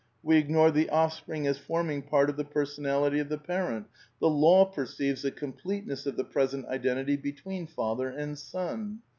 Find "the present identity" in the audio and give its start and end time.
6.17-7.17